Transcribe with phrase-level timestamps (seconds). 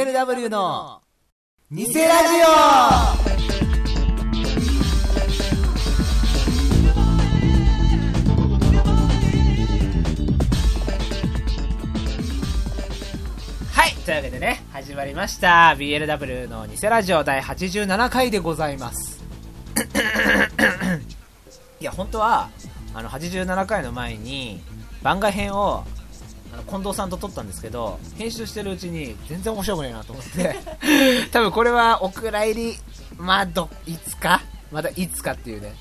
[0.00, 1.02] BLW の
[1.70, 2.46] ニセラジオ
[13.66, 15.76] はい、というわけでね、始まりました。
[15.76, 19.22] BLW のニセラジオ第87回でございます。
[21.78, 22.48] いや、本当は、
[22.94, 24.62] あの、87回の前に、
[25.02, 25.84] 番外編を、
[26.52, 30.56] あの近藤さんと撮ったんですけど編集してるうちに全然面白くないなと思って。
[31.32, 32.76] 多分これはお蔵入り
[33.18, 34.42] まあどいつか？
[34.72, 35.74] まだいつかっていうね。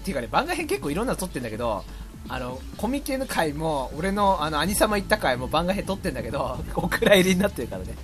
[0.00, 1.84] っていうかね番外編結構いろんなの撮ってんだけど
[2.28, 7.94] あのコミケの回も俺のあの兄様行った回も番外編撮ってんだけど お蔵入りになってるからね。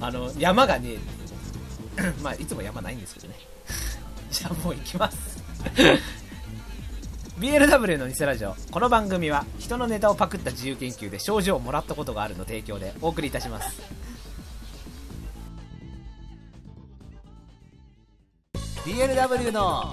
[0.00, 0.96] あの山がね
[2.22, 3.34] まあいつも山ないんですけどね。
[4.30, 5.16] じゃあもう行きます。
[7.40, 8.54] BLW の偽ラジオ。
[8.70, 13.80] この番組は人のネタをパクった自由研究で賞状をもらったことがあるの提供でお送りいたします。
[18.84, 19.90] BLW の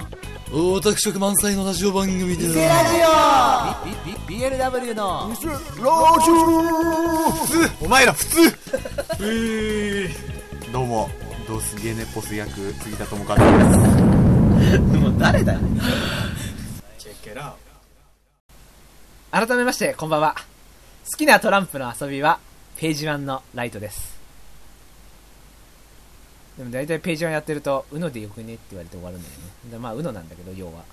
[0.51, 4.27] 大オタク色満載のラジオ番組で偽ラジオ。
[4.27, 5.53] BLW のラジオ。
[7.31, 10.09] 普通お前ら普通。
[10.73, 11.09] どうも、
[11.47, 13.41] ドスゲネポス役、杉田智和で
[14.75, 14.79] す。
[14.99, 15.59] もう誰だよ
[19.31, 20.35] 改めましてこんばんは。
[21.11, 22.39] 好きなトランプの遊びは
[22.77, 24.17] ページ1のライトです。
[26.57, 29.71] でも大体ページ1やってると UNO でよくねって言われて終わるんだよね。
[29.71, 30.85] でまあ UNO なんだけど要は、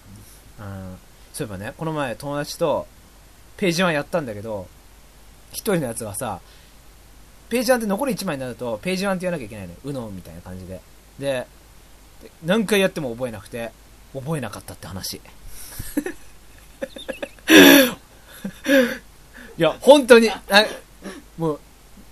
[0.59, 0.97] うん、
[1.33, 2.89] そういえばねこの前友達と
[3.57, 4.67] ページ1やったんだけど
[5.53, 6.41] 一人のやつがさ
[7.49, 9.79] ページ1って残り1枚になるとページ1って言わなきゃいけないのよ。
[9.85, 10.81] UNO みたいな感じで。
[11.21, 11.47] で
[12.45, 13.71] 何回やっても覚えなくて
[14.13, 15.21] 覚えなかったって話。
[19.57, 20.43] いや本当にあ
[21.39, 21.61] もう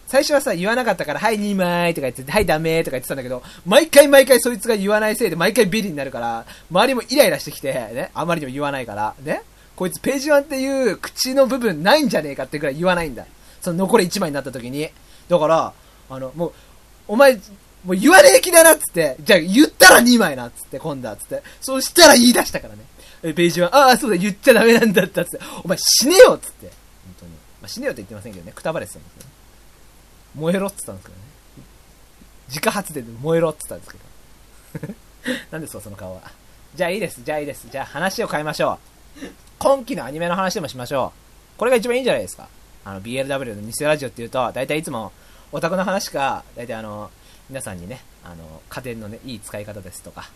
[0.07, 9.43] 最初はさ言わなかったからはい2枚とか言ってはいダメとか言ってたんだけど毎回毎回そいつが言わないせいで毎回ビリになるから周りもイライラしてきてねあまりにも言わないからね
[9.75, 13.27] こいつページ1っていう口の部分ないんじゃねえかってぐらい言わないんだ。
[13.61, 14.89] その残り1枚になった時に。
[15.29, 15.73] だから
[16.11, 16.53] あのもう
[17.09, 17.37] お前
[17.85, 22.85] もう言わねえ気だなっつって、じゃあ言ったら2枚なっつって、今度はっつって、そしたら言い出したからね。
[23.23, 27.33] えページは、ああ、そうだ、言っちゃダメなんだったっつって、お前死ねよっつって、本当に。
[27.33, 29.31] まあ、死ねよって言ってませんけどね、くたばれてたんですよね。
[30.35, 31.23] 燃えろっつったんですけどね。
[32.49, 34.95] 自家発電で燃えろっつったんですけど。
[35.53, 36.31] なんですか、その顔は。
[36.75, 37.69] じゃあいいです、じゃあいいです。
[37.71, 38.79] じゃあ話を変えましょ
[39.23, 39.27] う。
[39.59, 41.13] 今期のアニメの話でもしましょ
[41.57, 41.59] う。
[41.59, 42.49] これが一番いいんじゃないですか。
[42.85, 45.13] あの、BLW の偽ラジオっていうと、だいたいいつも、
[45.53, 47.11] オタクの話か、だいたいあの、
[47.49, 50.31] 皆さんにね、あの、家電のね、いい使い方ですとか、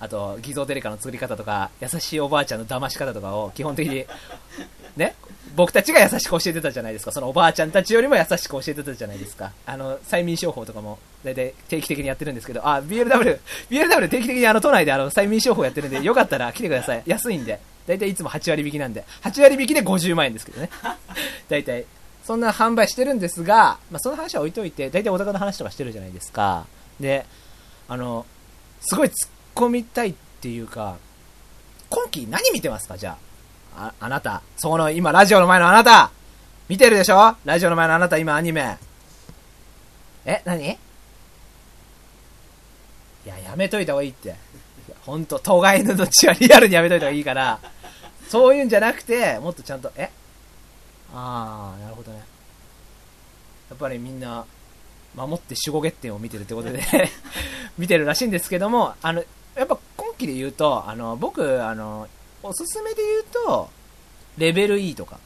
[0.00, 4.06] あと、偽造テレカの作り方とか、優しいおばあちゃんの騙し方とかを基本的に、
[4.96, 5.14] ね、
[5.54, 7.12] 僕たちが優しく教えてたじゃないですか。
[7.12, 9.52] そのおばあちゃんたちよりも優しく教えてたじゃないですか。
[9.66, 13.38] あの、催眠商法とかも、だいたい定期的にやってるんですけど、あ、BLW、
[13.70, 17.02] BLW 定期的にあの、都内であの、催眠商法やってるんで、よかったら来てください。
[17.06, 17.60] 安いんで。
[17.86, 19.04] だいたいいつも8割引きなんで。
[19.22, 20.70] 8割引きで50万円ですけどね。
[21.48, 21.84] だいたい。
[22.24, 26.66] そんな販売してるんですが、まあ、その話は置いといて、大体お高の話とかしてるじゃないですか。
[27.00, 27.26] で、
[27.88, 28.24] あの、
[28.80, 30.96] すごい突っ込みたいっていうか、
[31.88, 32.96] 今期何見てますか？
[32.96, 33.16] じゃ
[33.76, 33.92] あ。
[34.00, 34.42] あ、あなた。
[34.56, 36.10] そこの、今、ラジオの前のあなた
[36.68, 37.36] 見てるでしょ？
[37.44, 38.78] ラジオの前のあなた、今、アニメ。
[40.24, 40.62] え、何？
[40.62, 40.78] い
[43.26, 44.34] や、やめといた方がいいって。
[45.02, 47.58] ほんと、都外の血はリアルにやめといた方がいいから、
[48.28, 50.10] そういうんじゃなくて、もっとちゃんと、え？
[51.12, 52.18] ああ、なるほどね。
[53.68, 54.44] やっぱりみんな、
[55.14, 56.80] 守って守護月点を見てるってことで
[57.78, 59.24] 見てるらしいんですけども、あの、
[59.60, 62.08] やっぱ今期で言うと、あの、僕、あの、
[62.42, 63.68] おすすめで言うと、
[64.38, 65.18] レベル E とか。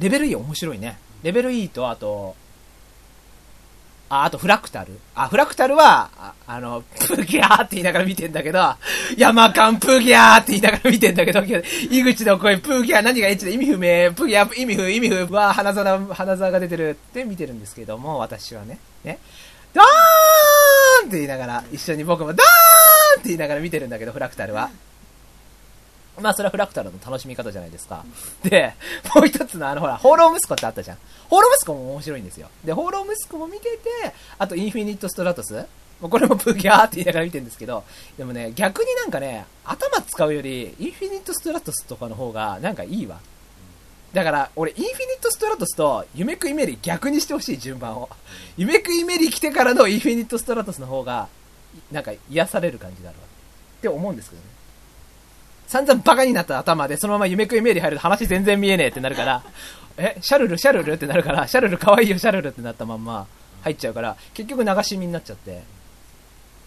[0.00, 0.98] レベル E 面白いね。
[1.22, 2.34] レベル E と、あと、
[4.08, 4.98] あ、あとフラクタル。
[5.14, 8.58] あ、フラクタルは、ああの、プギャーって言いながら見てんだけど、
[9.16, 11.40] 山間プギャーって言いながら見てんだけど、
[11.92, 19.20] 井口の声、プギャー何がエッチで意味不明、プギャー意味不、意味不、わー、花沢、花沢が出てるって見てるんですけども、私はね、ね、
[19.72, 19.84] ドー
[21.04, 24.70] ンって言いながら、一緒に僕もドーンって言いながら見てるんだけど、フラクタルは。
[26.20, 28.04] まあ、それはフラクタルの楽しみ方じゃないですか。
[28.44, 28.74] で、
[29.14, 30.98] もう一つのあの、ほら、放浪息子ってあったじゃん。
[31.28, 32.48] 放浪息子も面白いんですよ。
[32.64, 35.66] で、放浪息子も見てて、あと、インフィニットストラトス
[36.00, 37.84] もうこれもプギャーって言いながら見てるんですけど、
[38.16, 43.18] でもね、逆になんかね、頭使うより、インフィニットストラトスとかの方が、なんかいいわ。
[44.12, 48.08] だから、俺、インフィニットストラトスと、夢食いメリー逆にしてほしい、順番を。
[48.56, 51.28] 夢食いメリー来てからのインフィニットストラトスの方が、
[51.92, 53.18] なんか癒される感じだろう。
[53.78, 54.48] って思うんですけどね。
[55.66, 59.42] 散々バカになった頭でそのまま夢食いメリー入ると話全然見えねえってなるから、
[59.96, 60.92] え、シャルル、シャルル？
[60.92, 62.48] ってなるから、シャルル可愛いよ、シャルル？
[62.48, 63.26] ってなったまんま、
[63.62, 65.62] 入っちゃうから、結局流し見になっちゃって、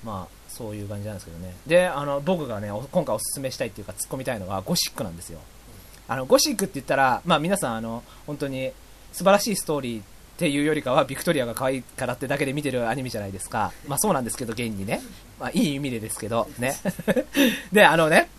[0.03, 1.55] まあ、そういう感じなんですけどね。
[1.67, 5.39] で、あの、僕がね、今回おすすめしたいっていうか、突っ込みたいのが、ゴシックなんですよ。
[6.07, 8.71] あの、ゴシックって言ったら、まあ皆さん、あの、本当に
[9.11, 10.01] 素晴らしいストーリー
[10.37, 13.73] っていうよりかは、ビクトリアが可愛いからってだけで見てるアニメじゃないですか。
[13.87, 15.01] まあそうなんですけど、現にね。
[15.39, 16.75] まあいい意味でですけど、ね。
[17.73, 18.29] で、あのね、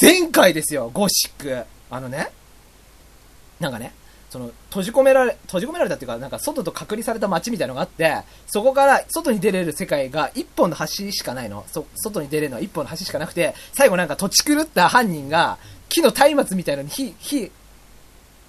[0.00, 1.64] 前回ですよ、ゴシック。
[1.90, 2.28] あのね、
[3.58, 3.92] なんかね、
[4.30, 11.64] その、閉じ込められ、閉じ込められたっていうか、なんか外と隔離された街みたいのがあって、そこから外に出れる世界が一本の橋しかないの。
[11.66, 15.58] そ、外に出れるのは一本の橋しかなくて、最後なんか土地狂った犯人が、
[15.88, 17.50] 木の松明みたいなのに火、火、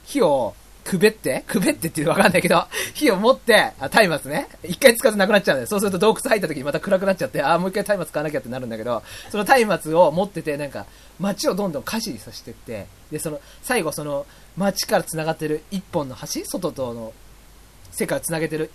[0.05, 0.53] 火を、
[0.85, 1.43] くべって？
[1.47, 4.47] くべってっていうわかんないけど、火を持って、あ、松明ね。
[4.63, 5.67] 一回使わずなくなっちゃうんだよ。
[5.67, 9.01] そうすると洞窟入った時にまた暗くなっちゃって、あ、もう一回松明使わなきゃってなるんだけど、
[9.31, 10.85] その松明を持ってて、なんか、
[11.19, 14.27] 街をどんどん火事にさせてって、で、その、最後その、
[14.57, 17.13] 街から繋がってる一本の橋外との
[17.91, 18.69] 世界を繋げてる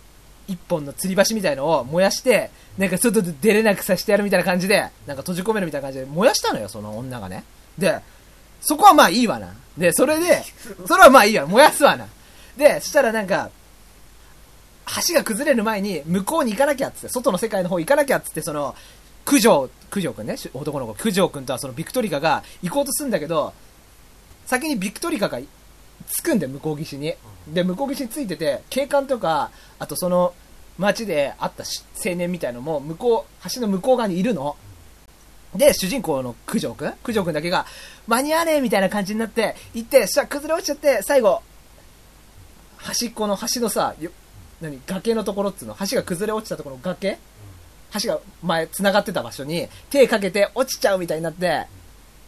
[0.49, 7.45] 一本の吊り橋みたいのを燃やして、なんか外で出れなくさせてやるみたいな感じで、なんか閉じ込めるみたいな感じで燃やしたのよ、その女がね。
[7.79, 8.01] で、
[8.61, 9.55] そこはまあいいわな。
[9.77, 10.43] で、それで、
[10.87, 12.07] それはまあいいわ、燃やすわな。
[12.57, 13.51] で、そしたらなんか、
[15.09, 18.75] 橋が崩れる前に向こうに行かなきゃっつって、外の世界の方行かなきゃっつって、その、
[19.25, 23.53] 九条、九条くんね、男の子、九条くんとはそのビクトリカが行こうとするんだけど、
[24.47, 27.15] 先にビクトリカが着くんで、向こう岸に。
[27.47, 30.35] で、向こう岸に着いてて、警官とか、あとその、
[30.79, 34.57] 街で会った青年みたいのも、向こう、橋の向こう側にいるの。
[35.55, 36.95] で、主人公の九条くん？
[37.05, 37.67] 九条くんだけが、
[38.11, 41.41] 間に合わねえみたいな感じになって、行って、そしたら崩れ落ちちゃって、最後、
[42.77, 44.11] 端っこの橋のさ、よ
[44.61, 47.19] 何、崖のところっつうの、橋が崩れ落ちたところの崖？
[48.03, 51.67] 橋が前繋がってた場所に手かけて落ちちゃうみたいになって、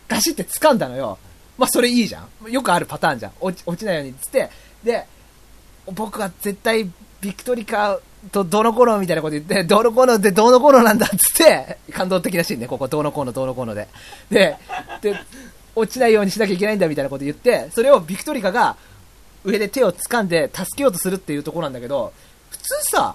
[0.08, 1.19] ガシって掴んだのよ。
[1.58, 2.50] まあそれいいじゃん。
[2.50, 3.32] よくあるパターンじゃん。
[3.40, 4.50] 落ち落ちないようにっつって、
[4.82, 5.06] で、
[5.93, 6.90] 僕は絶対
[7.20, 7.99] ビクトリカ
[8.31, 13.88] とどのこうのみたいなこと言って、どのこうのってどのこうのなんだっつって、感動的なシーンね、ここどうのこうのどうのこうので。
[14.31, 14.56] で、
[15.00, 15.17] で、
[15.74, 18.76] 落ちないようにしなきゃいけないんだみたいなこと言って、それをビクトリカが
[19.44, 22.12] 上で手を掴んで助けようとするっていうところなんだけど、
[22.50, 23.14] 普通さ、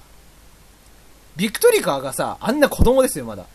[1.36, 3.46] ビクトリカがさ、あんな子供ですよ、まだ。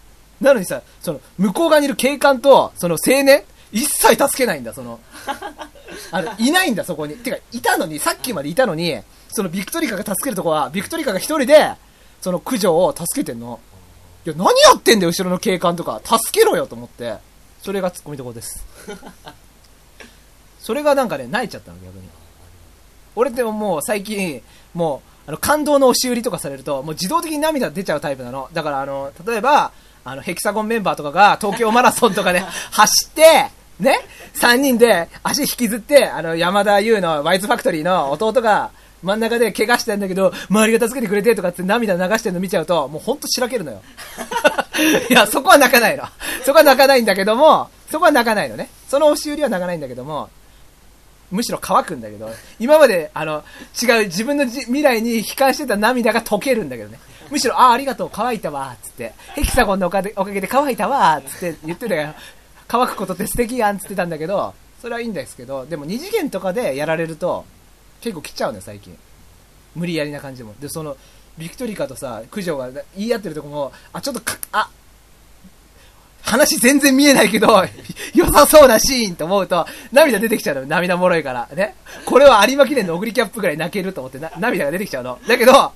[0.41, 5.01] なのにさ、その、向こう側にいる警官と、その青年、一切助けないんだ、その、
[6.11, 7.17] あの、いないんだ、そこに。
[7.17, 8.99] てか、いたのに、さっきまでいたのに、
[9.31, 11.73] そのビクトリカが助けるとこは、ビクトリカが一人で、
[12.21, 13.59] その駆除を助けてんの。
[14.25, 16.01] いや、何やってんだよ、後ろの警官とか。
[16.05, 17.17] 助けろよ、と思って。
[17.63, 18.65] それがツッコミどころです。
[20.59, 22.03] それがなんかね、泣いちゃったの、逆に。
[23.15, 24.43] 俺でももう最近、
[24.75, 28.49] もう、あの、感動の押し売りとかされると、もう自動的に涙出ちゃうタイプなの。
[28.53, 29.73] だからあの、例えば、
[30.05, 32.41] あの、ヘキサゴンメンバーとかが東京マラソンとかで
[32.73, 34.01] 走って、ね、
[34.35, 38.71] 3人で足引きずって、あの、山田優のワイズファクトリーの弟が
[39.03, 43.83] 真ん中で怪我してんだけど、周りが助けてくれてとかって涙流してるの見ちゃうと、もうほんとしらけるのよ。
[45.11, 46.05] いや、そこは泣かないの。
[46.45, 48.69] そこは泣かないんだけども、そこは泣かないのね。
[48.89, 50.31] その押し売りは泣かないんだけども、
[51.31, 53.43] むしろ乾くんだけど、今まで、あの、
[53.83, 56.99] 違う、自分のじ未来に悲観してた涙が溶けるんだけどね。
[57.31, 59.15] むしろ、ああ、ありがとう、乾いたわ、つって。
[59.35, 62.15] ヘキサゴンのおかげおかげで乾いたわ、つって言ってたよ。
[62.69, 67.45] 乾くことって素敵やん、つってたんだけど、それはいいんですけど、でも二次元とかでやられると、
[68.03, 68.99] 結構来ちゃうのよ、最近。
[69.75, 70.55] 無理やりな感じも。
[70.61, 70.97] で、その、
[71.39, 74.69] ビクトリカとさ、九条が言い合ってるとこも、あ、ちょっとか、あ、
[76.23, 77.65] 話全然見えないけど、
[78.15, 80.67] 良さそうなシーンと思うと、涙出てきちゃうの。
[80.67, 81.49] 涙もろいから。
[81.55, 81.75] ね。
[82.05, 85.19] これは有馬記念のオグリキャップぐらい泣けると思ってな、涙が出てきちゃうの。
[85.27, 85.73] だけど、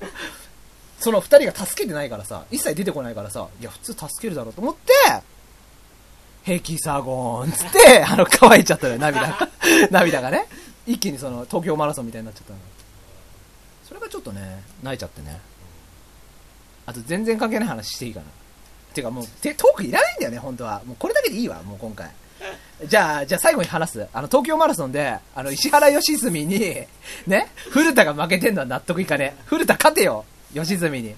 [1.00, 4.92] その二人が助けてないからさ、一切出てこないからさ、いや、普通助けるだろうと思って、
[6.44, 9.48] ヘキサゴンつって、あの、乾いちゃったのよ、涙が。
[9.90, 10.46] 涙がね。
[10.86, 12.58] 一気にその、東京マラソンみたいになっちゃったの。
[13.86, 15.40] それがちょっとね、泣いちゃってね。
[16.86, 18.26] あと全然関係ない話していいかな。
[18.94, 20.82] てかもう、てトークいらないんだよね、本当は。
[20.84, 22.10] もうこれだけでいいわ、もう今回。
[22.84, 24.06] じゃあ、じゃあ最後に話す。
[24.12, 26.86] あの、東京マラソンで、あの、石原良純に、
[27.26, 29.42] ね、古田が負けてんのは納得いかねえ。
[29.46, 31.14] 古田勝てよ、良純に。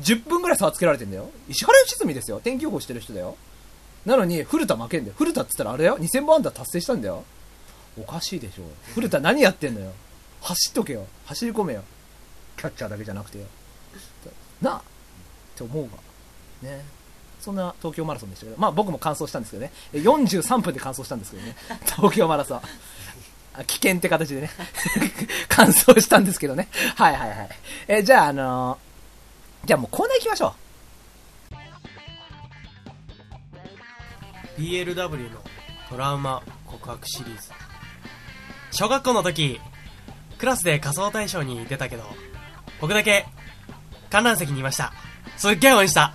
[0.00, 1.30] 10分ぐらい差をつけられてんだよ。
[1.48, 2.40] 石原良純ですよ。
[2.40, 3.36] 天気予報してる人だよ。
[4.04, 5.14] なのに、古田負けんだよ。
[5.16, 5.98] 古田って言ったらあれよ。
[5.98, 7.24] 2000本安打達成したんだよ。
[7.98, 8.62] おかしいでしょ。
[8.94, 9.92] 古田何やってんのよ。
[10.40, 11.06] 走っとけよ。
[11.26, 11.84] 走り込めよ。
[12.56, 13.44] キャッチャーだけじゃなくてよ。
[14.60, 14.80] なあっ
[15.56, 16.68] て思うが。
[16.68, 16.84] ね。
[17.40, 19.72] そんな東京マラソンでしたけど、まあ僕も完走したんですけどね。
[19.92, 21.56] え43分で完走したんですけどね。
[21.96, 22.60] 東京マラソン。
[23.54, 24.50] あ危険って形でね。
[25.48, 26.68] 完走したんですけどね。
[26.96, 27.48] はいはいはい。
[27.88, 28.92] えじゃああのー
[29.64, 30.54] じゃあもうコーナー行きましょ
[34.58, 35.40] BLW の
[35.88, 37.50] トラウマ告白シリーズ
[38.72, 39.60] 小学校の時
[40.38, 42.04] クラスで仮装大賞に出たけど
[42.82, 43.26] 僕だけ
[44.10, 44.92] 観覧席にいました。
[45.36, 46.14] すっげえ応援した。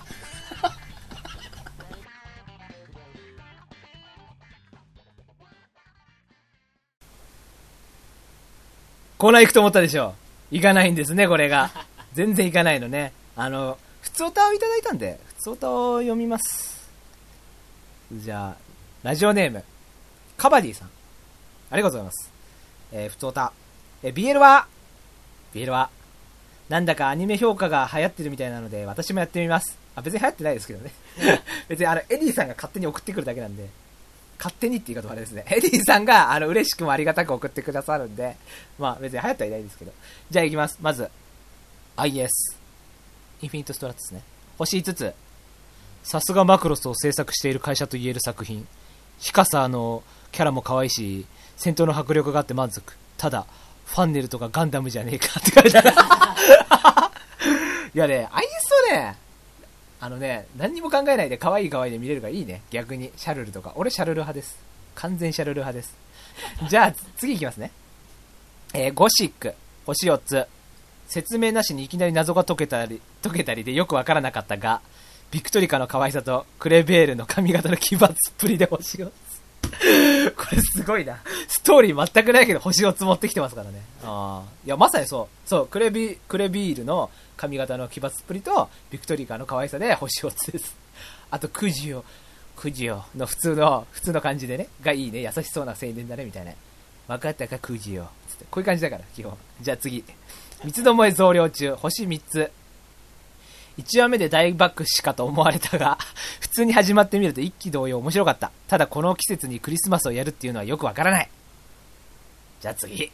[9.16, 10.14] コーナー行くと思ったでしょ
[10.50, 11.70] 行かないんですね、これが。
[12.12, 13.14] 全然行かないのね。
[13.34, 16.86] あの、普通歌をいただいたんで、普通歌を読みます。
[18.12, 18.56] じゃあ、
[19.02, 19.64] ラジオネーム、
[20.36, 20.90] カバディさん。
[21.70, 22.30] ありがとうございます。
[22.92, 23.52] えー、普通歌。
[24.02, 24.66] えー、ビエルは、
[25.54, 25.88] ビエルは、
[26.68, 29.78] なんだかアニメ評価が流行ってるみたいなので、私もやってみます。
[29.94, 30.92] あ、別に流行ってないですけどね。
[31.68, 33.68] 別にあの、エディさんが勝手に送ってくるだけなんで、
[34.38, 35.44] 勝手にって言い方はあれですね。
[35.50, 38.36] エディさんが、あの、嬉しくもありがたく送ってくださるんで、
[38.78, 39.92] まあ別に流行ってはいないですけど。
[40.30, 40.78] じゃあ行きます。
[40.80, 41.10] まず、
[41.96, 42.58] IS。
[43.40, 44.22] インフィニットストラットですね。
[44.58, 45.14] 星5つ。
[46.02, 48.66] さすがマクロスを制作している会社と言える作品。
[49.18, 52.94] ヒカサのキャラも可愛いし、戦闘の迫力があって満足。
[53.16, 53.46] ただ、
[53.84, 55.92] ファンネルとかガンダムじゃねえかって書いてある。
[57.98, 59.16] いやね、IS をね、
[59.98, 62.62] あのね、何にも考えないで可愛い可愛いで見れるからいいね。
[62.70, 63.72] 逆に、シャルルとか。
[63.74, 64.56] 俺シャルル派です。
[64.94, 65.96] 完全シャルル派です。
[66.70, 67.72] じゃあ、次いきますね。
[68.72, 69.52] えーゴシック、
[69.84, 70.46] 星4つ。
[71.08, 74.80] 説明なしにいきなり謎が解けたり、解けたりでよくわからなかったが、
[75.32, 79.38] ビクトリカの可愛さとクレベールの髪型の奇抜っぷりで星4つ。
[80.36, 81.18] これすごいな。
[81.48, 83.82] ストーリー全くないけど星4つ持ってきてますからね。
[84.04, 84.52] ああ。
[84.64, 85.48] いや、まさにそう。
[85.48, 90.76] そう、クレビ、クレビールの髪型の奇抜っぷりと、ビクトリカの可愛さで星4つです。
[91.30, 92.04] あと、クジオ、
[92.56, 95.20] クジオの普通の、普通の感じでね、がいいね。
[95.20, 96.52] 優しそうな青年だね、みたいな。
[97.06, 98.04] 分かったか、クジオ。
[98.28, 98.44] つって。
[98.50, 99.38] こういう感じだから、基本。
[99.60, 100.04] じゃあ次。
[100.64, 102.50] 三つどもえ増量中、星3つ。
[103.78, 105.98] 1話目で大爆死かと思われたが、
[106.40, 108.50] 普通に始まってみると一気同様面白かった。
[108.66, 111.30] ただこの季節にクリスマスをやるっていうのはよくわからない。
[112.60, 113.10] じゃあ次。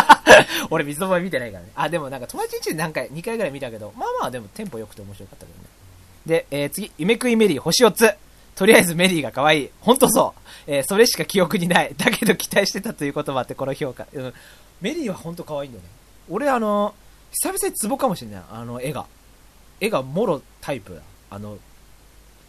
[0.70, 1.70] 俺三つどもえ見てないからね。
[1.74, 5.64] あ、でもなんか友達ん家で何回、2回ぐらい見たけど、まあまあでもテンポ良くて面白かったけどね。
[6.26, 8.14] で、えー次、夢食いメリー星4つ。
[8.54, 9.70] とりあえずメリーが可愛い。
[9.80, 10.34] ほんとそ
[10.66, 10.70] う。
[10.70, 11.94] えーそれしか記憶にない。
[11.96, 14.06] だけど期待してたということもあってこの評価。
[14.12, 14.34] うん。
[14.80, 15.88] メリーはほんと可愛いんだよね。
[16.28, 16.94] 俺あの、
[17.32, 18.42] 久々にツボかもしれない。
[18.50, 19.06] あの絵が。
[19.80, 21.00] 絵がもろタイプ。
[21.30, 21.58] あの、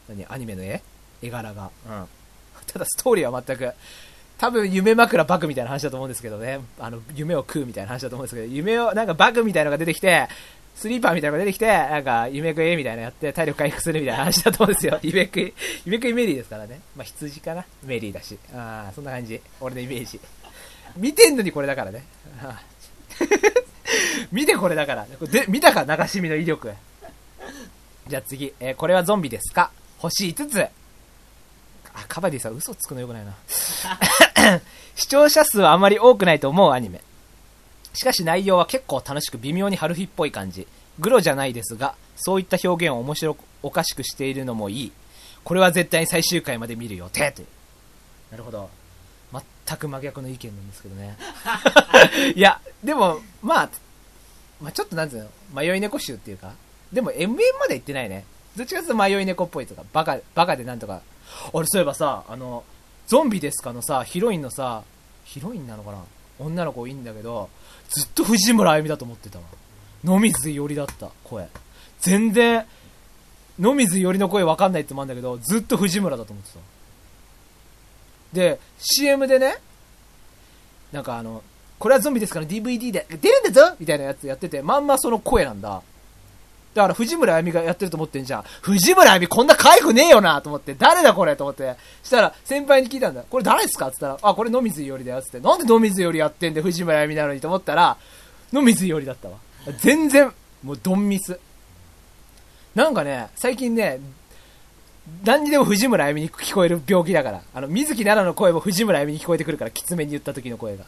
[0.08, 0.82] 何、アニメの絵？
[1.22, 1.72] 絵柄が。
[1.86, 2.08] うん。
[2.66, 3.74] ただストーリーは全く、
[4.38, 6.60] 多分夢枕バグみたいな話だと思うんですけどね。
[6.80, 10.28] あの、夢を食うみたいな話だと思うんですけど、夢を、なんかバグみたいなのが出てきて、
[10.76, 15.00] スリーパーみたいなのが出てきて、なんか、夢食いみたいなのやって、体力回復するみたいな話だと思うんですよ。
[15.04, 15.54] 夢食い、
[15.86, 16.82] 夢食いメリーですからね。
[16.96, 17.66] まあ、羊かな？
[17.84, 18.38] メリーだし。
[18.54, 19.42] ああ、そんな感じ。
[19.60, 20.20] 俺のイメージ。
[20.98, 22.04] 見てんのにこれだからね。
[24.32, 25.08] 見てこれだから。
[25.32, 25.84] で、見たか？
[25.84, 26.72] 流し見の威力。
[28.08, 29.72] じゃあ次、えーこれはゾンビですか？
[29.98, 30.68] 星5つ。
[31.98, 33.34] あ、カバディさん嘘つくのよくないな。
[34.96, 37.02] 視聴者数はあまり多くないと思うアニメ。
[37.94, 40.68] しかし内容は結構楽しく微妙に春日っぽい感じ。
[41.00, 44.92] グロじゃないですが、そういった表現を面白く、おかしくしているのもいい。
[45.44, 47.48] これは絶対に最終回まで見る予定という。
[48.32, 48.70] なるほど。
[49.34, 51.18] 全く真逆の意見なんですけどね。
[52.36, 53.70] いや、でも、まあ、
[54.62, 56.54] まあちょっとなんつうの、迷い猫集っていうか、
[56.94, 58.24] でも MM まで行ってないね。
[58.56, 61.02] どっちかというと迷い猫っぽいとか、バカ、バカでなんとか。
[61.54, 62.64] 俺そういえばさ、あの、
[63.08, 64.84] ゾンビですかのさ、ヒロインのさ、
[65.26, 66.04] ヒロインなのかな？
[66.40, 67.50] 女の子いいんだけど、
[67.90, 69.46] ずっと藤村あゆみだと思ってたわ。
[70.04, 71.48] 野水よりだった、声。
[72.00, 72.66] 全然、
[73.60, 76.60] 野水よりの声わかんないってもあるんだけど、ずっと藤村だと思ってた。
[78.34, 79.58] で、CM でね、
[80.92, 81.44] なんかあの、
[81.80, 85.82] これはゾンビですから DVD で出るんだぞみたいなやつやってて、まんまその声なんだ。
[86.78, 88.44] だから藤村あゆみがやってると思ってんじゃん。
[88.62, 91.76] 藤村あゆみこんな可愛くねえよなと思って、誰だこれと思って。
[92.04, 93.24] したら先輩に聞いたんだ。
[93.28, 95.40] これ誰ですかって言ったら、あ、これ野水よりだよってって。
[95.40, 97.98] なんで野水よりやってんで藤村あゆみなのにと思ったら、
[98.54, 99.38] 野水よりだったわ。
[99.80, 100.32] 全然、
[100.64, 101.40] もうドンミス。
[102.76, 104.00] なんかね、最近ね、
[105.26, 107.42] 何にでも藤村あゆみに聞こえる病気だから。
[107.56, 110.86] あの、水木奈々の声も藤村あゆみに聞こえてくるから、きつめに言った時の声が。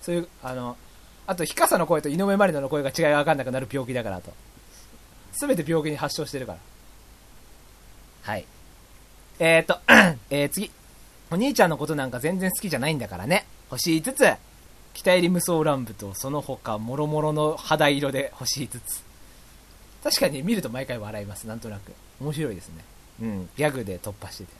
[0.00, 0.78] そういう、あの、
[1.26, 4.32] あと、ヒカサの声と井上まりなの声が違いが分かんなくなる病気だからと。
[5.36, 6.58] すべて病気に発症してるから。
[8.22, 8.46] はい。
[9.38, 9.78] えーと、
[10.30, 10.70] えー、次。
[11.30, 13.46] お兄ちゃんのことなんか全然好きじゃないんだからね。
[13.68, 14.32] 星5つ。
[14.94, 19.04] 北入り無双乱舞とその他もろもろの肌色で星5つ。
[20.02, 21.92] 確かに見ると毎回笑います、なんとなく。
[22.20, 22.84] 面白いですね。
[23.20, 24.50] うん、ギャグで突破してて。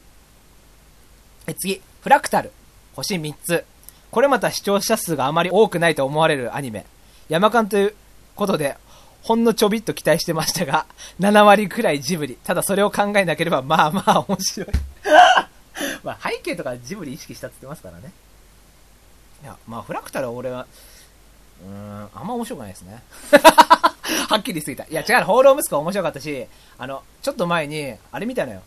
[1.46, 2.52] え、次、フラクタル。
[2.94, 3.64] 星3つ。
[4.10, 6.84] これまた視聴者数があまり多くないと思われるアニメ。
[7.28, 7.94] 山間という
[8.34, 8.76] ことで、
[9.26, 10.86] ほんのちょびっと期待してましたが、
[11.18, 12.38] 7割くらいジブリ。
[12.44, 14.68] ただそれを考えなければ、まあまあ面白い。
[16.04, 18.12] まあ背景とかジブリ意識したって言ってますからね。
[19.42, 20.64] いや、まあフラクタル俺は、
[21.60, 23.02] うーん、あんま面白くないですね。
[24.30, 24.84] はっきりすぎた。
[24.84, 26.46] いや、違う、放浪息子は面白かったし、
[26.78, 28.62] あの、ちょっと前に、あれ見たのよ。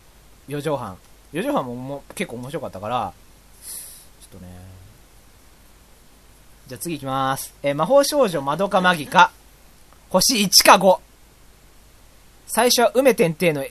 [0.46, 0.98] 四畳半。
[1.32, 3.14] 四畳半もも結構面白かったから、
[4.20, 4.52] ちょっとね。
[6.66, 7.54] じゃあ次行きます。
[7.62, 9.32] えー魔法少女まどかマギカ。
[10.10, 10.98] 星1か5。
[12.48, 13.64] 最初は梅天帝の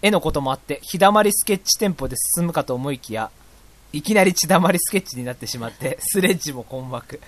[0.00, 3.30] 絵のこともあって、日だまりスケッチテンポで進むかと思いきや、
[3.92, 7.20] いきなり血だまりスケッチになってしまって、スレッジも困惑。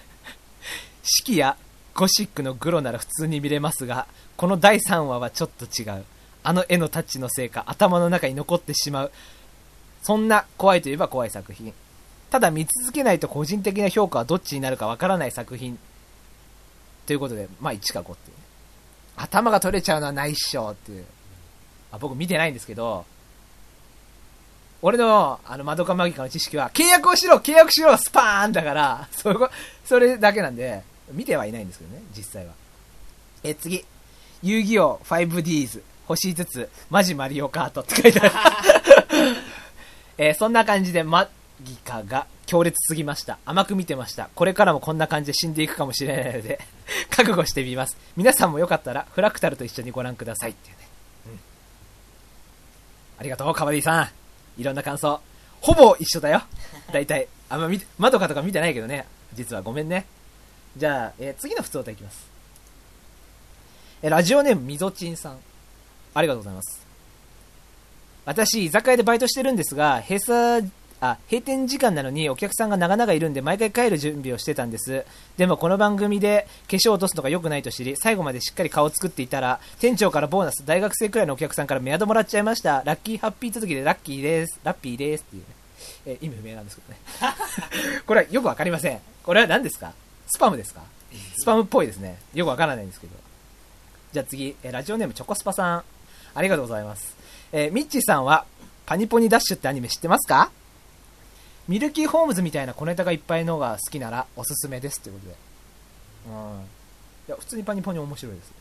[1.03, 1.59] 四季や
[1.95, 4.07] ゴシックのグロなら普通に見れますが、
[4.39, 6.05] この第3話はちょっと違う。
[6.43, 9.13] あの絵のタッチのせいか、頭の中に残ってしまう。
[10.03, 11.75] そんな怖いといえば怖い作品。
[12.31, 15.79] ただ見続けないと個人的な評価はどっちになるかわからない作品。
[17.07, 18.43] ということで、まあ1か5っていうね。
[19.17, 21.05] 頭が取れちゃうのはないっしょっていう。
[21.93, 23.07] あ僕見てないんですけど、
[24.83, 29.49] 俺の、あの、マドカマギカの知識は、契約をしろ契約しろスパーンだから、そこ、
[29.85, 30.83] それだけなんで、
[31.13, 32.53] 見てはいないんですけどね、実際は。
[33.43, 33.85] え、次。
[34.43, 38.33] 遊戯王 5Ds、星5つ、マジマリオカートって書いてある。
[40.19, 41.29] えーそんな感じで、マ
[41.63, 43.39] ギカが強烈すぎました。
[43.45, 44.31] 甘く見てました。
[44.35, 46.61] これからもこんな感じで死んでいくかもしれないので、
[47.11, 47.97] 覚悟してみます。
[48.17, 50.89] 皆さんもよかったら、フラクタルと一緒にご覧くださいっていうね。
[51.27, 51.41] うん。
[53.19, 54.11] ありがとう、カバディさん。
[54.61, 55.21] いろんな感想。
[55.61, 56.43] ほぼ一緒だよ。
[56.93, 57.29] 大体。
[57.49, 59.07] あんま見て、窓かとか見てないけどね。
[59.35, 60.07] 実はごめんね。
[60.77, 62.27] じゃあ、えー次の普通歌いきます。
[64.03, 65.39] えラジオネームみぞちんさん。
[66.15, 66.87] ありがとうございます。
[68.25, 75.05] 私、居酒屋でバイトしてるんですが、閉鎖、あ、閉店時間なのにお客さんが長々いるんで毎回帰る準備をしてたんです。
[75.37, 82.83] でもこの番組で化粧を落とすのが良くないと知り、最後までしっかり顔を作っていたら、店長からボーナス、大学生くらいのお客さんからメアドもらっちゃいました。
[82.85, 84.59] ラッキーハッピー続きでラッキーです。
[84.65, 85.49] ラッピーですっていうね。
[86.07, 86.99] え意味不明なんですけどね。
[88.07, 89.01] これはよくわかりません。
[89.23, 89.93] これは何ですか？
[90.29, 90.81] スパムですか？
[91.37, 92.19] スパムっぽいですね。
[92.33, 93.13] よくわからないんですけど。
[94.13, 95.85] じゃあ次、えラジオネームチョコスパさん。
[96.35, 97.15] ありがとうございます。
[97.53, 98.47] えミッチーさんは、
[98.87, 100.51] パニポニダッシュってアニメ知ってますか？
[101.69, 105.35] ミルキーホームズみたいな小ネタがいっぱいのが好きならおすすめですってことで。
[106.29, 106.61] うん。
[107.29, 108.53] いや、普通にパニポニ面白いです。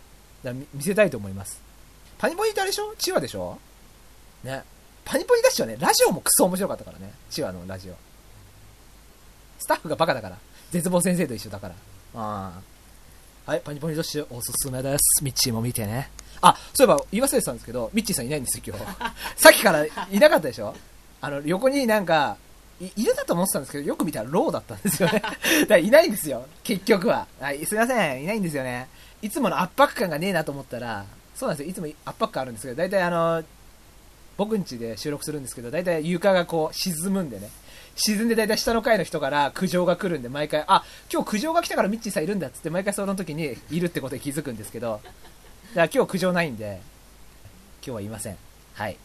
[0.43, 1.61] だ見せたいと思います。
[2.17, 2.95] パニポニってあれでしょ？
[2.97, 3.59] チワでしょ？
[4.43, 4.63] ね。
[5.03, 7.13] パニポニダッシュはね、ラジオもクソ面白かったからね。
[7.29, 7.93] チワのラジオ。
[9.59, 10.37] スタッフがバカだから。
[10.71, 11.75] 絶望先生と一緒だから。
[12.15, 12.53] あ
[13.45, 13.51] あ。
[13.51, 15.23] はい、パニポニダッシュおすすめです。
[15.23, 16.09] ミッチーも見てね。
[16.41, 18.83] あ、そういえば言い忘れてたんですけど、ミッチーさんいないんですよ、今日。
[19.35, 19.89] さっきからい
[20.19, 20.75] なかったでしょ？
[21.21, 22.37] あの、横になんか、
[22.81, 25.19] いいるだと思ってたんですけど、よく見たらローだったんですよね。
[25.21, 25.35] だか
[25.69, 27.27] らいないんですよ、結局は。
[27.39, 28.87] はい、すいません、いないんですよね。
[29.21, 33.43] いつもの圧迫感がねえなと思ったら、そうなんですよ、いつも圧迫感あるんですけど、大体あの、
[34.37, 37.49] 僕ん家で収録するんですけど、大体床がこう沈むんでね。
[37.95, 45.11] 沈んで大体下の階の人から苦情が来るんで、毎回、あ、今日苦情が来たからミッチーさんいるんだっつって、毎回その時にいるってことに気づくんですけど、だか
[45.75, 46.81] ら今日苦情ないんで、
[47.77, 48.37] 今日はいません。
[48.73, 48.97] はい。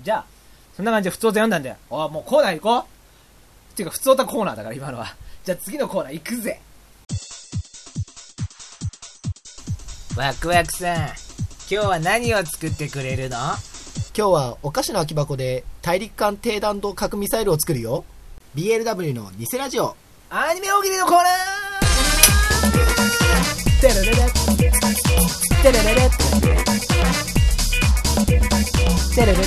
[0.00, 0.37] じゃあ、
[0.78, 3.72] そんな感じで普通歌読んだんで、おもうコーナー行こう。
[3.72, 5.16] っていうか普通歌コーナーだから今のは。
[5.44, 6.60] じゃあ次のコーナー行くぜ。
[10.16, 11.16] ワクワクさん、今
[11.68, 13.36] 日は何を作ってくれるの？
[14.16, 18.04] 今日はお菓子の空き箱で大陸間低弾道核ミサイルを作るよ。
[18.54, 19.96] BLW の偽ラジオ。
[20.30, 21.24] アニメ大喜利のコーナー。
[23.80, 24.14] テレレレ。
[25.60, 26.08] テレレレ。
[29.16, 29.44] テレレレ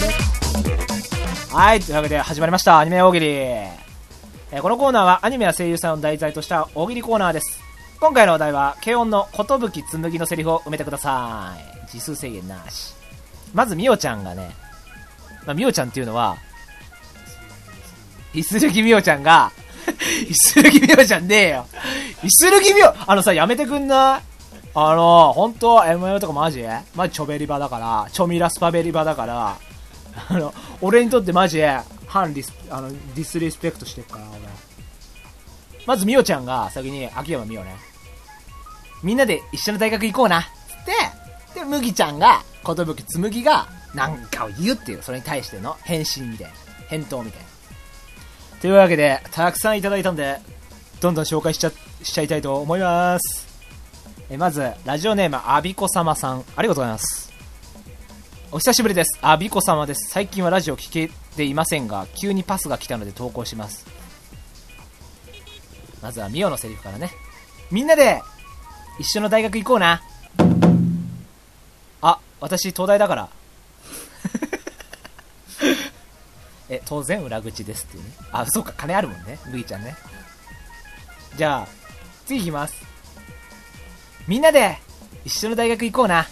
[1.54, 3.28] はい、というわけで始まりました、アニメ大喜利。
[3.28, 7.60] えーこのコーナーはアニメや声優さんを題材とした大喜利コーナーです。
[8.00, 11.54] 今回のお題は、軽音の寿紬のセリフを埋めてくださ
[11.88, 11.92] い。
[11.92, 12.94] 字数制限なし。
[13.54, 14.52] まず、みおちゃんがね、
[15.46, 16.38] まあ、みおちゃんっていうのは、
[18.34, 19.52] イスルギみおちゃんが、
[20.30, 21.68] イスルギみおちゃんねえよ。
[22.24, 24.22] イスルギみお、あのさ、やめてくんない？
[24.74, 26.64] あの、本当 ?MO とかマジ？
[26.96, 29.58] マジチョベリバだから、チョミラスパベリバだから、
[30.30, 34.40] あの、俺にとってマジで、反リス、あの、ディスリスペクトしてるから、俺。
[35.86, 37.76] まず、みおちゃんが、先に、秋山みおね。
[39.04, 40.42] みんなで一緒の大学行こうな。
[40.42, 46.54] つって、で、麦ちゃんが、ことぶきつむぎが、なんかを言うっていう、それに対しての返信みたいな。
[46.88, 47.48] 返答みたいな。
[48.62, 50.40] というわけで、たくさんいただいたんで、
[51.00, 51.72] どんどん紹介しちゃ、
[52.04, 53.48] しちゃいたいと思います。
[54.30, 56.44] え、まず、ラジオネーム、あびこさまさん。
[56.56, 57.31] ありがとうございます。
[58.54, 59.18] お久しぶりです。
[59.22, 60.10] あびこさまです。
[60.10, 63.86] 最近はラジオ聞けていませんが、急にパスが来たので投稿します。
[66.02, 67.12] まずは、ミオのセリフからね。
[67.72, 68.22] みんなで、
[69.00, 70.02] 一緒の大学行こうな。
[72.02, 73.30] あ、私、東大だから。
[76.68, 78.12] え、当然裏口ですっていうね。
[78.34, 79.40] あ、そうか、金あるもんね。
[79.46, 79.96] ルイちゃんね。
[81.38, 81.68] じゃあ、
[82.26, 82.76] 次行きます。
[84.28, 84.78] みんなで、
[85.24, 86.28] 一緒の大学行こうな。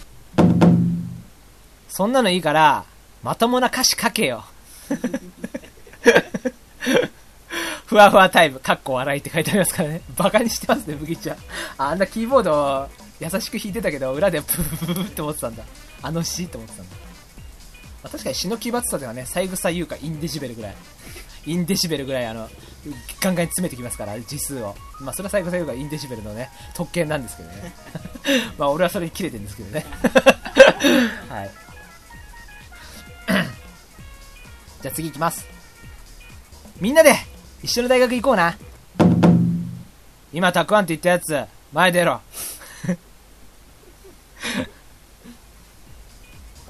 [2.00, 2.86] そんなのいいから、
[3.22, 4.46] まともな歌詞書けよ。
[7.84, 10.00] ふわふわタイム、かっこ笑いって書いてありますからね。
[10.16, 11.36] バカにしてますね、麦ちゃん。
[11.76, 12.88] あんなキーボードを
[13.20, 15.62] 優しく弾いてたけど、裏でプープーって思ってたんだ。
[16.00, 16.96] あの詩って思ってたんだ。
[18.02, 20.74] まあ、確かに詩の奇抜さではね、三枝優香インデシベルぐらい。
[21.44, 22.48] インデシベルぐらい、あの、
[23.20, 24.74] ガンガン詰めてきますから、字数を。
[25.00, 27.74] まあ、それは三枝優香インデシベルのね、特権なんですけどね。
[28.56, 29.84] まあ、俺はそれに切れてるんですけどね。
[31.28, 31.50] はい。
[34.82, 35.46] じゃあ次行きます。
[36.80, 37.14] みんなで
[37.62, 38.56] 一緒の大学行こうな。
[40.32, 42.20] 今、たくあんって言ったやつ、前出ろ。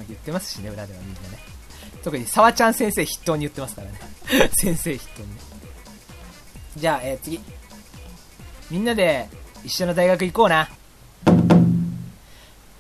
[0.09, 1.38] 言ってますしね、裏ではみんなね。
[2.03, 4.01] 特に沢ちゃん先生筆頭に言ってますからね。
[4.55, 5.29] 先生筆頭に。
[6.77, 7.40] じゃあ、えー次。
[8.70, 9.29] みんなで
[9.64, 10.68] 一緒の大学行こうな。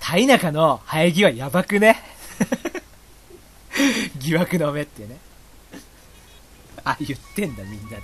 [0.00, 2.02] 田中の生え際やばくね
[4.18, 5.18] 疑惑の目っていうね。
[6.84, 8.02] あ、言ってんだ、みんなで。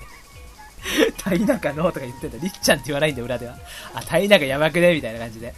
[1.19, 1.85] タイナカの？
[1.85, 2.39] とか言ってんだ。
[2.41, 3.59] りっちゃんって言わないんだ、裏では。
[3.95, 4.95] あ、タイナカやばくね？
[4.95, 5.55] みたいな感じで。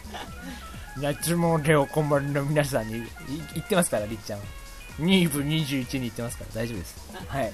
[0.97, 3.03] 夏もでお困りの皆さんにい
[3.55, 4.45] 言ってますから、りっちゃんは。
[5.01, 6.97] 2部21に言ってますから、大丈夫です。
[7.29, 7.53] はい。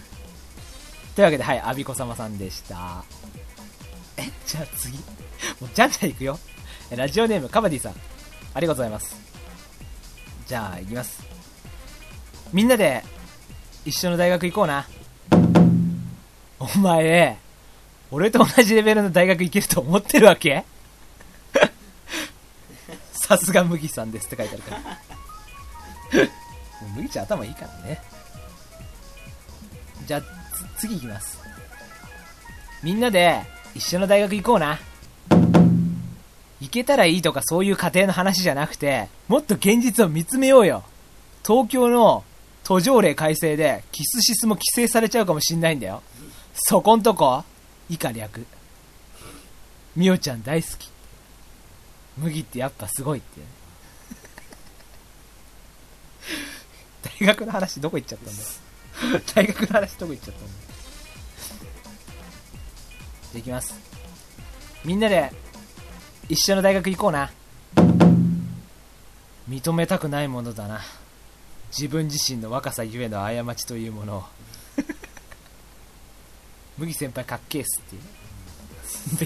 [1.15, 3.05] というわけで、はい、アビコ様さんでした。
[4.17, 4.97] え、じゃあ次。
[5.61, 6.39] もう、じゃんじゃん行くよ。
[6.91, 7.95] えラジオネーム、カバディさん。
[8.55, 9.17] ありがとうございます。
[10.47, 11.34] じゃあ、行きます。
[12.55, 13.03] みんなで、
[13.85, 14.87] 一緒の大学行こうな。
[16.61, 17.37] お前、
[18.13, 20.65] 俺と同じレベルの大学行けると思ってるわけ？
[23.13, 24.71] さすが麦さんですって書いてあるか
[26.13, 26.29] ら。
[26.95, 28.01] 麦ちゃん頭いいからね。
[30.07, 30.23] じゃあ、
[30.79, 31.41] 次行きます。
[32.85, 33.43] みんなで
[33.75, 34.79] 一緒の大学行こうな。
[36.61, 40.85] 行けたらいいとかそういう家庭の話じゃなくて、もっと現実を見つめようよ。
[41.45, 42.23] 東京の
[42.65, 46.03] 途上例改正でキスシスも規制されちゃうかもしんないんだよ。
[46.55, 47.45] そこんとこ、
[47.91, 48.47] 以下略。
[49.95, 50.91] みおちゃん大好き。
[52.17, 53.41] 麦ってやっぱすごいって。
[57.21, 58.49] 大学の話どこ行っちゃったんだよ。
[59.35, 60.49] 大学の話どこ行っちゃったんだ。
[60.49, 63.75] じゃあ行きます。
[64.85, 65.31] みんなで
[66.31, 67.31] 一緒の大学行こうな。
[69.49, 70.81] 認めたくないものだな。
[71.77, 74.25] 自分自身の若さゆえの過ちというものを。
[76.79, 78.09] 麦先輩かっけえっすっていうね。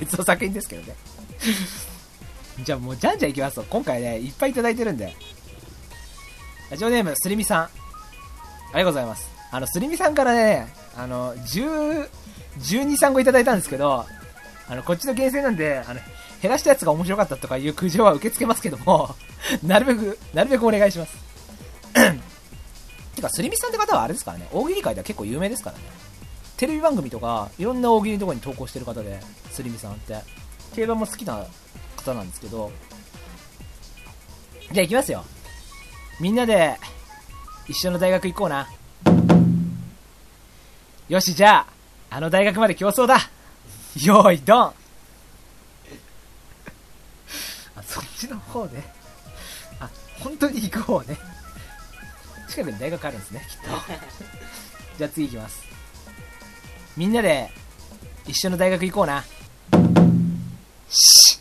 [0.00, 0.96] 別の作品ですけどね。
[2.62, 3.62] じゃあもうじゃんじゃんいきますと。
[3.64, 5.14] 今回ね、いっぱいいただいてるんで。
[6.70, 7.62] ラジオネーム、すりみさん。
[7.64, 7.70] あ
[8.68, 9.28] りがとうございます。
[9.50, 12.08] あの、すりみさんからね、あの、10、
[12.60, 14.06] 12、3個いただいたんですけど、
[14.68, 16.00] あの、こっちの厳選なんで、あの、
[16.40, 19.14] 減らしたやつが面白かったとかいう苦情は受け付けますけども、
[19.62, 21.16] なるべく、なるべくお願いします。
[23.18, 25.84] てか、すりみさんって方はあれですからね、大喜利界では結構有名ですからね。
[26.56, 29.20] テレビ番組とか、いろんな大喜利のところに投稿してる方で、
[29.52, 30.16] すりみさんって。
[30.74, 31.46] 競馬も好きな
[31.96, 32.70] 方なんですけど、
[34.72, 35.24] じゃあ行きますよ。
[36.20, 36.78] みんなで、
[37.68, 38.68] 一緒の大学行こうな。
[41.08, 41.66] よし、じゃ
[42.10, 43.18] あ、あの大学まで競争だ
[43.96, 44.72] よーい、ドン
[47.76, 48.92] あ、そっちの方ね。
[49.80, 49.88] あ、
[50.20, 51.18] 本当に行こうね。
[52.48, 53.66] 近くに大学あるんですね、きっと。
[54.98, 55.62] じゃあ次行きます。
[56.96, 57.50] みんなで、
[58.26, 59.24] 一緒の大学行こうな。
[60.88, 61.40] し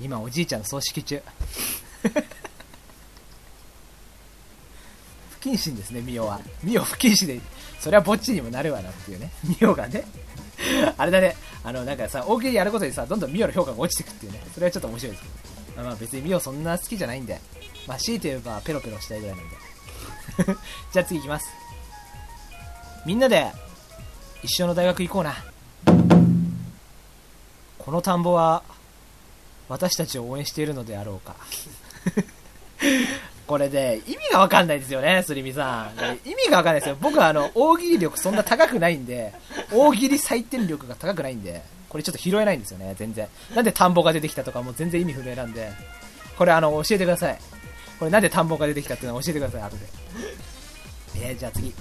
[0.00, 1.22] 今おじいちゃんの葬式中。
[5.30, 6.40] 不謹慎ですね、ミオは。
[6.62, 7.40] ミオ不謹慎で、
[7.80, 9.30] それはぼっちにもなるわなっていうね。
[9.42, 10.04] ミオがね。
[10.96, 14.42] あれだね、あの、なんかさ、大喜利やることでさ、どんどんミオの評価が落ちてくっていうね。
[14.52, 15.28] それはちょっと面白いですけ
[15.76, 15.82] ど。
[15.82, 17.40] まあ別にミオそんな好きじゃないんで。
[17.86, 19.67] まあ強いて言えばペロペロしたいぐらいなんで。
[20.92, 21.48] じゃあ次行きます。
[23.04, 23.46] みんなで、
[24.42, 25.36] 一緒の大学行こうな。
[27.78, 28.62] この田んぼは、
[29.68, 31.36] 私たちを応援しているのであろうか。
[33.46, 36.28] これで、意味がわかんないですよね、すりみさん。
[36.28, 36.96] 意味がわかんないですよ。
[37.00, 39.32] 僕はあの、大喜利力そんな高くないんで、
[39.72, 43.26] 大喜利採点力が高くないんで、これちょっと拾えないんですよね、全然。
[43.54, 45.72] なんで田んぼが出てきたとかも全然意味不明なんで、
[46.36, 47.38] これあの、教えてください。
[47.98, 49.86] これなんで田んぼが出てきたっていうのを教えてください、後で。
[51.28, 51.74] えー、じゃあ次。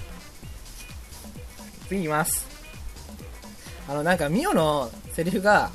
[1.88, 2.46] 次いきます。
[3.88, 5.72] あの、なんか、ミオのセリフが、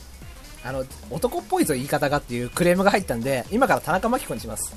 [0.64, 4.74] あの、男っぽいぞ言い方がっていうクレームが入ったんで、今から田中真紀子にします。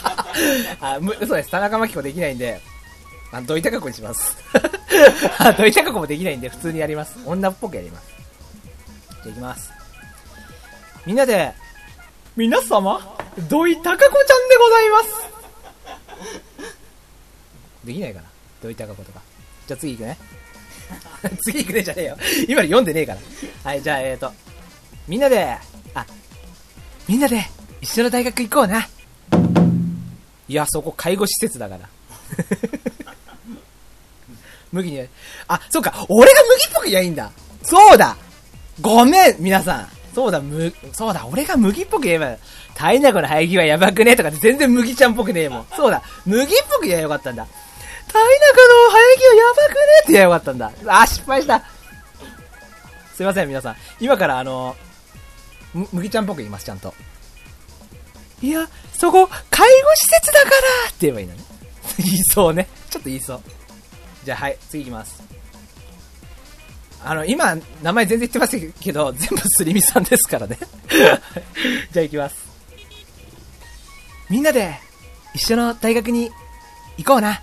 [0.80, 1.50] あ、む、嘘です。
[1.50, 2.60] 田中真紀子できないんで、
[3.32, 4.36] あ、どいたか子にします。
[5.38, 7.18] あ、どいたか子もできないんで、普通にやります。
[7.24, 8.08] 女っぽくやります。
[9.08, 9.72] じゃあ行きます。
[11.06, 11.52] みんなで、
[12.36, 13.00] 皆様、
[13.48, 15.30] 土井たかこちゃんでございます。
[17.84, 18.28] できないかな？
[18.62, 19.20] 土井たかことか。
[19.66, 20.16] じゃあ次行くね。
[21.42, 22.16] 次行くねじゃねえよ。
[22.48, 23.18] 今の読んでねえから。
[23.64, 24.32] はい、じゃあ、えーと、
[25.08, 25.56] みんなで、
[25.94, 26.06] あ、
[27.08, 27.44] みんなで
[27.80, 28.88] 一緒の大学行こうな。
[30.48, 31.88] いや、そこ介護施設だから。
[34.72, 35.04] 麦に、
[35.48, 37.32] あ、そうか、俺が麦っぽく言えばいいんだ。
[37.62, 38.16] そうだ
[38.80, 39.99] ごめん、皆さん。
[40.14, 42.36] そうだ、む、そうだ、俺が麦っぽく言えば、
[42.74, 45.66] タイナコの生え際やばくねとかって全然麦ちゃんっぽくねえもん。
[45.76, 47.46] そうだ、麦っぽく言えばよかったんだ。
[48.12, 50.72] タイナコの生え際やばくねって言えばよかったんだ。
[50.86, 51.62] あ、失敗した。
[53.14, 53.76] すいません、皆さん。
[54.00, 54.76] 今からあの、
[55.92, 56.92] 麦ちゃんっぽく言います、ちゃんと。
[58.42, 60.56] いや、そこ、介護施設だから
[60.88, 61.44] って言えばいいのね。
[61.98, 62.66] 言いそうね。
[62.88, 63.42] ちょっと言いそう。
[64.24, 65.22] じゃあ、はい、次行きます。
[67.02, 70.58] あの、今、名前全然言ってませんけど、 全部すりみさんですからね。
[71.92, 72.36] じゃあ行きます。
[74.28, 74.78] みんなで、
[75.34, 76.30] 一緒の大学に
[76.98, 77.42] 行こうな。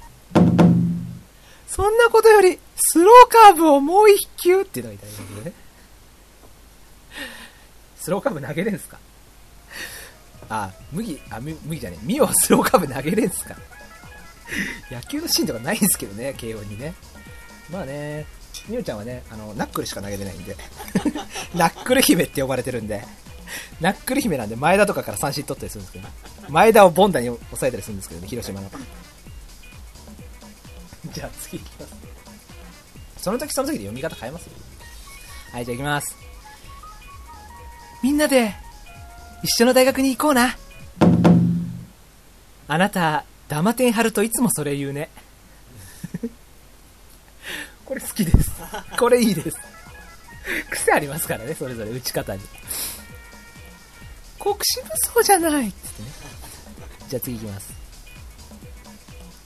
[1.68, 5.54] そんなことより、スローカーブをもう一球っていうのがいただいてね。
[8.00, 8.98] スローカーブ投げれんすか？
[10.50, 12.06] あ、麦、あ、麦じゃねえ。
[12.06, 13.56] ミオスローカーブ投げれんすか？
[14.90, 16.94] 野球のシーンとかないんですけどね、慶応にね。
[17.70, 18.26] まあね、
[18.68, 20.56] みおちゃんはね、あの、ナックルしか投げれないんで。
[21.56, 23.04] ナックル姫って呼ばれてるんで。
[23.80, 26.08] ナックル姫なんで前田とかから三振取ったりするんですけど、
[26.50, 28.70] 前田をボンダに抑えたりするんですけどね、広島の。
[31.14, 31.94] じゃあ次行きます。
[33.22, 34.46] その時その時で読み方変えます？
[34.48, 34.52] よ。
[35.52, 36.16] はい、じゃあ行きます。
[38.04, 38.54] みんなで、
[39.44, 40.58] 一緒の大学に行こうな。
[42.68, 45.10] あなた、ダマテン貼るといつもそれ言うね。
[47.88, 48.52] これ好きです。
[49.00, 49.58] これいいです。
[50.70, 52.42] 癖ありますからね、それぞれ打ち方に。
[54.38, 56.10] 国士武装じゃないっつってね。
[57.08, 57.74] じゃあ次行きます。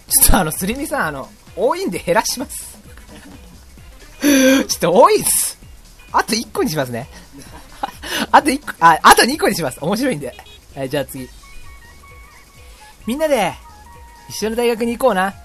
[0.07, 2.79] ちょっとあの、すりみさん、あの、多いんで減らします。
[4.21, 5.59] ちょっと多いです。
[6.11, 7.07] あと1個にしますね。
[8.31, 9.77] あと1個、あ、あと2個にします。
[9.81, 10.35] 面白いんで。
[10.75, 11.29] はい、じゃあ次。
[13.05, 13.53] みんなで、
[14.29, 15.35] 一緒の大学に行こうな。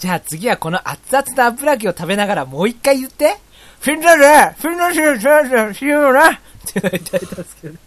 [0.00, 3.36] じゃあ次はこの熱々な油揚げを食べながらもう一回言って。
[3.80, 7.80] フィンラルフィンラルフィンラルフィンラルって言いただいたんですけどね。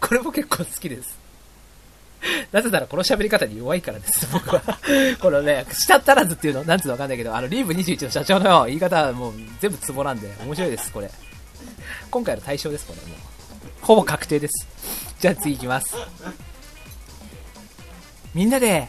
[0.00, 1.18] これも結構好きです。
[2.52, 4.62] なぜならこの喋り方に弱いからです、僕は。
[5.20, 11.10] このね、舌足らずっていうの、なんつうのわかんないけど、あの、リーブ21の社長の言い方はもう全部ツボなんで、面白いです、これ。
[12.10, 13.00] 今回の対象です、これ。
[13.10, 13.18] もう。
[13.80, 14.66] ほぼ確定です。
[15.20, 15.96] じゃあ次行きます。
[18.34, 18.88] みんなで、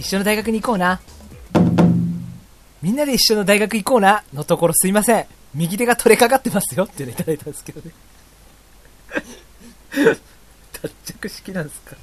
[0.00, 0.98] 一緒の大学に行こうな。
[2.80, 4.24] みんなで一緒の大学行こうな。
[4.32, 5.26] のところすいません。
[5.54, 7.90] 右手が取れかかってますよっていうのいただいたんですけどね。
[10.82, 11.96] 脱着式なんですか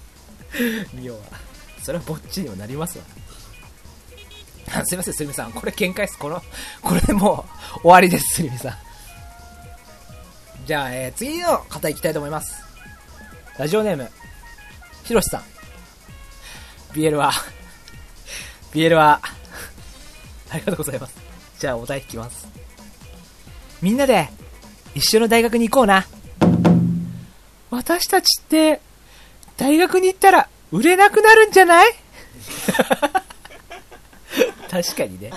[0.93, 1.21] ミオは。
[1.81, 3.03] それはぼっちにもなりますわ。
[4.73, 5.51] あすいません、すみさん。
[5.51, 6.19] これ見解です。
[6.19, 6.43] この、
[6.83, 8.77] これでもう終わりです、すみさん。
[10.67, 12.61] じゃあ、えー、次の方行きたいと思います。
[13.57, 14.07] ラジオネーム、
[15.03, 15.43] ひろしさん。
[16.93, 17.31] BL は、
[18.73, 19.21] BL は、
[20.49, 21.13] ありがとうございます。
[21.59, 22.47] じゃあ、お題引きます。
[23.81, 24.29] みんなで、
[24.95, 26.05] 一緒の大学に行こうな。
[27.69, 28.81] 私たちって、
[29.57, 31.93] 大学に行ったら、売れなくなるんじゃない？
[34.69, 35.31] 確かにね。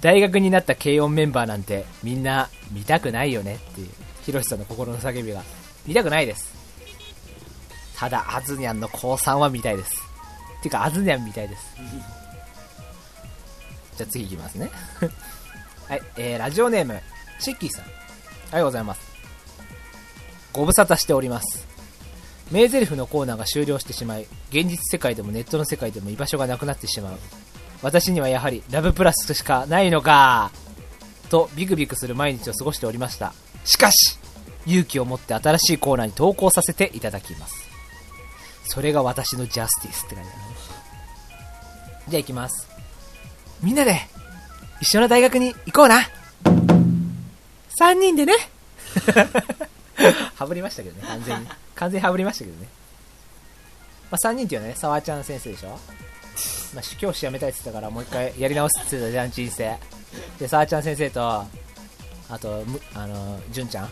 [0.00, 3.90] 大学になった軽音メンバーなんて、みんな、見たくないよねっていう、
[4.24, 5.42] ひろしさんの心の叫びが。
[5.86, 6.52] 見たくないです。
[7.96, 9.92] ただ、アズニャンの高3は見たいです。
[10.64, 11.76] ていうか、アズニャンみたいです。
[13.96, 14.70] じゃあ次いきますね。
[15.88, 17.00] はい、えー、ラジオネーム、
[17.38, 17.82] シッキーさん。
[17.82, 17.90] あり
[18.52, 19.00] がとうございます。
[20.52, 21.66] ご無沙汰しております。
[22.50, 27.18] 名台詞のコーナーが終了してしまい、現実世界でもネットの世界でも居場所がなくなってしまう。
[27.82, 30.50] 私にはやはり、ラブプラスしかないのか
[31.28, 33.34] と、ビクビクする毎日を過ごしておりました。
[33.64, 34.18] しかし、
[34.66, 37.68] 勇気を持って新しいコーナーに投稿させていただきます。
[38.66, 40.53] それが私のジャスティスって感じだね。
[42.08, 42.68] じゃあ行きます。
[43.62, 43.98] みんなで、
[44.80, 46.00] 一緒の大学に行こうな
[47.78, 48.34] 三人でね
[50.36, 51.46] はぶりましたけどね、完全に。
[51.74, 52.68] 完全にはぶりましたけどね。
[54.10, 55.78] まあ、三人っていうのはね、沢ちゃん先生でしょ
[56.74, 59.78] まあ、教師辞めたいって言ってたから、もう一回やり直すって言ってたじゃん、人生。
[60.38, 61.46] で、沢ちゃん先生と、
[62.28, 63.90] あと、むあの、純ちゃん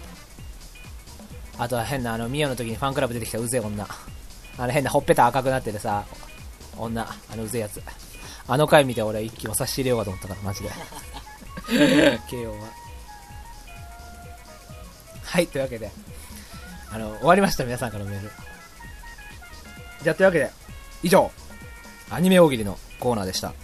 [1.58, 3.86] あとは変な、あの、ミオの時にファンクラブ出てきたうぜえ女。
[4.58, 6.04] あの変なほっぺた赤くなってるさ、
[6.82, 7.82] 女、あのうぜえやつ。
[8.48, 10.70] あの回見て俺一気お差し入れようかと思ったから、マジで。
[12.28, 12.68] 慶応は。
[15.24, 15.90] はい、というわけで。
[16.90, 18.30] あの、終わりました、皆さんからのメール。
[20.02, 20.50] じゃあ、というわけで、
[21.02, 21.30] 以上、
[22.10, 23.54] アニメ大喜利のコーナーでした。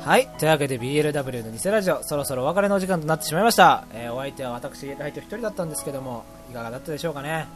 [0.00, 0.28] はい。
[0.38, 3.84] というわけで BLW の偽ラジオ、そろそろお別れのお時間となってしまいました。
[3.92, 7.46] えーお相手は私、ライト一人だったんですけども、いかがだったでしょうかね。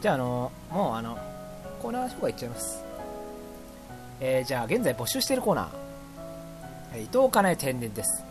[0.00, 1.18] じゃあ、あのもうあの、
[1.80, 2.84] コーナー紹介いっちゃいます。
[4.20, 8.24] えーじゃあ、現在募集しているコーナー、伊藤かなえ天然です。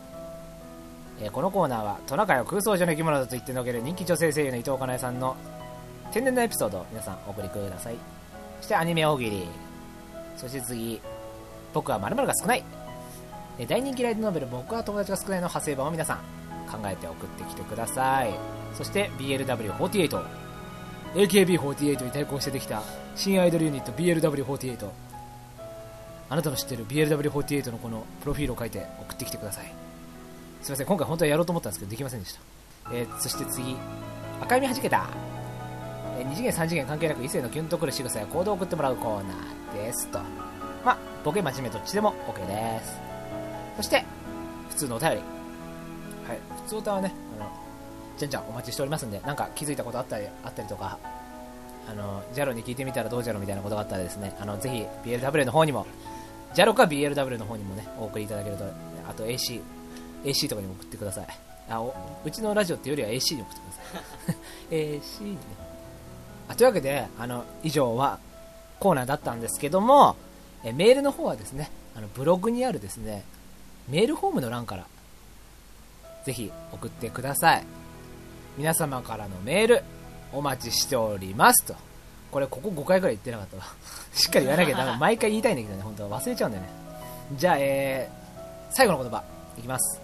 [1.20, 5.36] えーこのコーナーは、トナカイを空想上の生き物だと言ってのける人気女性声優の伊藤かなえさんの
[6.12, 7.96] 天然なエピソードを皆さんお送りください。
[8.60, 9.46] そしてアニメ大喜利。
[10.36, 11.00] そして次、
[11.74, 12.64] 僕は〇〇が少ない。
[13.58, 16.18] え大人気ライトノベル僕は友達が少ないの派生版を皆さん
[16.70, 18.32] 考えて送ってきてください。
[18.74, 20.24] そして BLW48
[21.14, 22.82] AKB48 に対抗してできた
[23.14, 24.88] 新アイドルユニット BLW48
[26.30, 29.72] あなたの知ってる BLW48 のこのプロフィールを書いて送ってきてください。
[30.62, 32.40] すいません今回本当はやろうと思ったんですけどできませんでした、
[32.92, 33.76] えーそして次。
[34.40, 35.06] 赤みはじけた。
[36.18, 40.20] えー2次元3次元関係なく異性のキュンとくる仕草や行動を送ってもらうコーナーですと。
[40.82, 42.98] まあボケ真面目どっちでも OK です。
[43.76, 44.04] そして、
[44.70, 45.16] 普通のお便り。
[45.16, 45.22] は
[46.34, 47.50] い、普通歌はね、あの、
[48.16, 50.98] じゃんじゃんお待ちしておりますんで、なんか気づいたことあったり、あったりとか、
[51.88, 55.86] あの、ジャロに聞いてみたらどうじゃろみたいなことがあったらですね、あの、ぜひ BLW の方にも、
[56.54, 58.64] ジャロか BLW の方にもね、お送りいただけると、
[59.08, 59.60] あと AC、
[60.24, 61.26] AC とかにも送ってください。
[61.68, 64.38] あ、おうちのラジオっていうよりは AC に送ってくださ
[64.70, 64.74] い。
[64.76, 65.38] AC にね。
[66.48, 68.18] あ、というわけで、あの、以上は
[68.78, 70.16] コーナーだったんですけども、
[70.64, 73.24] えメールの方はですね、あのブログにあるですね、
[73.92, 74.86] メールフォームの欄から。
[76.24, 77.64] ぜひ送ってください。
[78.56, 79.84] 皆様からのメール
[80.32, 81.74] お待ちしておりますと。
[82.30, 83.64] これここ5回ぐらい言ってなかったわ。
[84.14, 84.98] しっかり言わなきゃダメ。
[84.98, 85.82] 毎回言いたいんだけどね。
[85.82, 86.20] 本当は。
[86.22, 86.70] 忘れちゃうんだよね。
[87.36, 89.22] じゃあえー、最後の言葉
[89.58, 90.00] いきます。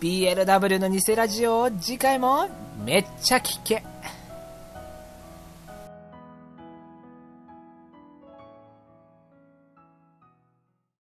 [0.00, 2.48] BLW の偽ラジオを次回も
[2.84, 3.84] めっちゃ聞け。